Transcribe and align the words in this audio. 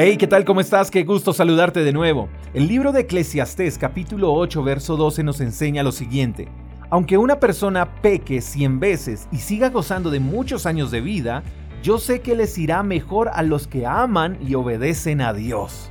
Hey, 0.00 0.16
¿qué 0.16 0.28
tal? 0.28 0.44
¿Cómo 0.44 0.60
estás? 0.60 0.92
Qué 0.92 1.02
gusto 1.02 1.32
saludarte 1.32 1.82
de 1.82 1.92
nuevo. 1.92 2.28
El 2.54 2.68
libro 2.68 2.92
de 2.92 3.00
Eclesiastés 3.00 3.78
capítulo 3.78 4.32
8 4.32 4.62
verso 4.62 4.96
12 4.96 5.24
nos 5.24 5.40
enseña 5.40 5.82
lo 5.82 5.90
siguiente. 5.90 6.46
Aunque 6.88 7.18
una 7.18 7.40
persona 7.40 7.96
peque 8.00 8.40
100 8.40 8.78
veces 8.78 9.26
y 9.32 9.38
siga 9.38 9.70
gozando 9.70 10.10
de 10.10 10.20
muchos 10.20 10.66
años 10.66 10.92
de 10.92 11.00
vida, 11.00 11.42
yo 11.82 11.98
sé 11.98 12.20
que 12.20 12.36
les 12.36 12.56
irá 12.58 12.84
mejor 12.84 13.28
a 13.32 13.42
los 13.42 13.66
que 13.66 13.86
aman 13.86 14.38
y 14.40 14.54
obedecen 14.54 15.20
a 15.20 15.32
Dios. 15.32 15.90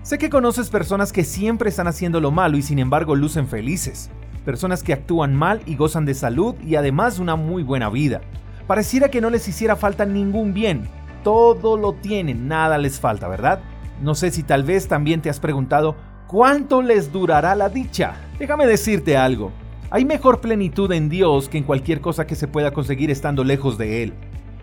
Sé 0.00 0.16
que 0.16 0.30
conoces 0.30 0.70
personas 0.70 1.12
que 1.12 1.22
siempre 1.22 1.68
están 1.68 1.88
haciendo 1.88 2.22
lo 2.22 2.30
malo 2.30 2.56
y 2.56 2.62
sin 2.62 2.78
embargo 2.78 3.14
lucen 3.14 3.48
felices. 3.48 4.08
Personas 4.46 4.82
que 4.82 4.94
actúan 4.94 5.34
mal 5.34 5.60
y 5.66 5.76
gozan 5.76 6.06
de 6.06 6.14
salud 6.14 6.54
y 6.66 6.76
además 6.76 7.18
una 7.18 7.36
muy 7.36 7.62
buena 7.62 7.90
vida. 7.90 8.22
Pareciera 8.66 9.10
que 9.10 9.20
no 9.20 9.28
les 9.28 9.46
hiciera 9.46 9.76
falta 9.76 10.06
ningún 10.06 10.54
bien, 10.54 10.88
todo 11.26 11.76
lo 11.76 11.92
tienen, 11.92 12.46
nada 12.46 12.78
les 12.78 13.00
falta, 13.00 13.26
¿verdad? 13.26 13.58
No 14.00 14.14
sé 14.14 14.30
si 14.30 14.44
tal 14.44 14.62
vez 14.62 14.86
también 14.86 15.20
te 15.20 15.28
has 15.28 15.40
preguntado, 15.40 15.96
¿cuánto 16.28 16.82
les 16.82 17.10
durará 17.10 17.56
la 17.56 17.68
dicha? 17.68 18.14
Déjame 18.38 18.64
decirte 18.64 19.16
algo. 19.16 19.50
Hay 19.90 20.04
mejor 20.04 20.40
plenitud 20.40 20.92
en 20.92 21.08
Dios 21.08 21.48
que 21.48 21.58
en 21.58 21.64
cualquier 21.64 22.00
cosa 22.00 22.28
que 22.28 22.36
se 22.36 22.46
pueda 22.46 22.70
conseguir 22.70 23.10
estando 23.10 23.42
lejos 23.42 23.76
de 23.76 24.04
Él. 24.04 24.14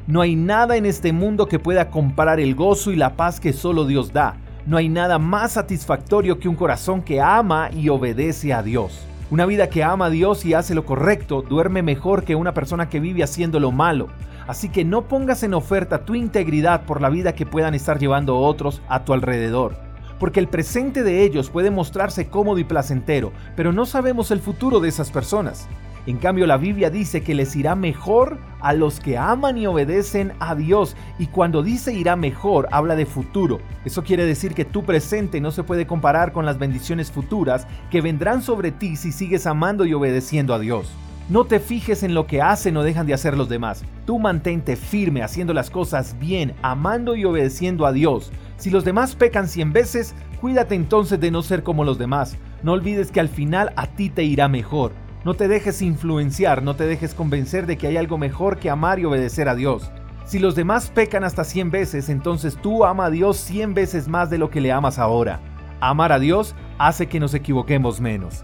No 0.08 0.22
hay 0.22 0.38
nada 0.38 0.78
en 0.78 0.86
este 0.86 1.12
mundo 1.12 1.48
que 1.48 1.60
pueda 1.60 1.92
comparar 1.92 2.40
el 2.40 2.56
gozo 2.56 2.94
y 2.94 2.96
la 2.96 3.18
paz 3.18 3.42
que 3.42 3.52
solo 3.52 3.84
Dios 3.84 4.14
da. 4.14 4.38
No 4.66 4.78
hay 4.78 4.88
nada 4.88 5.20
más 5.20 5.52
satisfactorio 5.52 6.40
que 6.40 6.48
un 6.48 6.56
corazón 6.56 7.02
que 7.02 7.20
ama 7.20 7.72
y 7.74 7.90
obedece 7.90 8.54
a 8.54 8.64
Dios. 8.64 9.06
Una 9.30 9.46
vida 9.46 9.70
que 9.70 9.84
ama 9.84 10.06
a 10.06 10.10
Dios 10.10 10.46
y 10.46 10.54
hace 10.54 10.76
lo 10.76 10.86
correcto 10.86 11.42
duerme 11.42 11.84
mejor 11.84 12.24
que 12.24 12.36
una 12.36 12.54
persona 12.54 12.88
que 12.88 13.02
vive 13.02 13.22
haciendo 13.22 13.60
lo 13.60 13.74
malo. 13.74 14.08
Así 14.48 14.70
que 14.70 14.84
no 14.84 15.08
pongas 15.08 15.44
en 15.44 15.54
oferta 15.54 16.06
tu 16.06 16.16
integridad 16.16 16.86
por 16.86 17.02
la 17.02 17.10
vida 17.10 17.34
que 17.34 17.46
puedan 17.46 17.74
estar 17.74 18.00
llevando 18.00 18.38
otros 18.38 18.82
a 18.88 19.06
tu 19.06 19.14
alrededor. 19.14 19.76
Porque 20.20 20.40
el 20.40 20.48
presente 20.48 21.04
de 21.04 21.24
ellos 21.24 21.50
puede 21.50 21.72
mostrarse 21.72 22.28
cómodo 22.28 22.60
y 22.60 22.64
placentero, 22.64 23.32
pero 23.56 23.74
no 23.74 23.86
sabemos 23.86 24.32
el 24.32 24.40
futuro 24.40 24.80
de 24.80 24.90
esas 24.90 25.12
personas. 25.12 25.68
En 26.06 26.18
cambio, 26.18 26.46
la 26.48 26.58
Biblia 26.58 26.90
dice 26.90 27.22
que 27.22 27.34
les 27.34 27.56
irá 27.56 27.76
mejor 27.76 28.38
a 28.60 28.74
los 28.74 29.00
que 29.00 29.18
aman 29.18 29.58
y 29.58 29.68
obedecen 29.68 30.34
a 30.40 30.54
Dios. 30.54 30.98
Y 31.18 31.28
cuando 31.28 31.64
dice 31.64 31.94
irá 31.94 32.18
mejor, 32.18 32.68
habla 32.72 32.96
de 32.96 33.06
futuro. 33.06 33.62
Eso 33.86 34.04
quiere 34.04 34.26
decir 34.26 34.54
que 34.54 34.66
tu 34.66 34.84
presente 34.84 35.40
no 35.40 35.52
se 35.52 35.64
puede 35.64 35.88
comparar 35.88 36.34
con 36.34 36.46
las 36.46 36.60
bendiciones 36.60 37.10
futuras 37.10 37.68
que 37.90 38.02
vendrán 38.02 38.42
sobre 38.42 38.72
ti 38.72 38.98
si 38.98 39.14
sigues 39.14 39.48
amando 39.48 39.86
y 39.86 39.94
obedeciendo 39.94 40.54
a 40.54 40.60
Dios. 40.60 40.92
No 41.30 41.46
te 41.46 41.62
fijes 41.62 42.04
en 42.04 42.14
lo 42.14 42.28
que 42.28 42.42
hacen 42.42 42.76
o 42.76 42.84
dejan 42.84 43.08
de 43.08 43.14
hacer 43.14 43.38
los 43.38 43.48
demás. 43.48 43.86
Tú 44.06 44.20
mantente 44.20 44.76
firme 44.76 45.24
haciendo 45.24 45.54
las 45.54 45.70
cosas 45.70 46.18
bien, 46.20 46.54
amando 46.62 47.16
y 47.16 47.24
obedeciendo 47.24 47.86
a 47.86 47.94
Dios. 47.94 48.32
Si 48.58 48.70
los 48.70 48.84
demás 48.84 49.16
pecan 49.16 49.48
cien 49.48 49.72
veces, 49.72 50.16
cuídate 50.42 50.76
entonces 50.76 51.22
de 51.22 51.32
no 51.32 51.42
ser 51.42 51.64
como 51.64 51.86
los 51.86 51.98
demás. 51.98 52.36
No 52.62 52.74
olvides 52.74 53.10
que 53.10 53.22
al 53.22 53.30
final 53.30 53.72
a 53.78 53.88
ti 53.88 54.10
te 54.10 54.24
irá 54.24 54.50
mejor. 54.50 54.92
No 55.24 55.34
te 55.34 55.48
dejes 55.48 55.82
influenciar, 55.82 56.62
no 56.62 56.76
te 56.76 56.86
dejes 56.86 57.14
convencer 57.14 57.68
de 57.68 57.78
que 57.78 57.88
hay 57.88 57.96
algo 57.96 58.18
mejor 58.18 58.58
que 58.58 58.70
amar 58.70 59.00
y 59.00 59.06
obedecer 59.06 59.48
a 59.48 59.56
Dios. 59.56 59.90
Si 60.26 60.40
los 60.40 60.56
demás 60.56 60.90
pecan 60.90 61.24
hasta 61.24 61.46
cien 61.46 61.72
veces, 61.72 62.10
entonces 62.10 62.58
tú 62.62 62.84
ama 62.84 63.06
a 63.06 63.10
Dios 63.10 63.38
cien 63.38 63.74
veces 63.74 64.10
más 64.10 64.30
de 64.30 64.38
lo 64.38 64.50
que 64.50 64.60
le 64.60 64.74
amas 64.74 65.00
ahora. 65.00 65.40
Amar 65.80 66.12
a 66.12 66.20
Dios 66.20 66.54
hace 66.78 67.08
que 67.08 67.22
nos 67.22 67.34
equivoquemos 67.34 68.02
menos. 68.02 68.44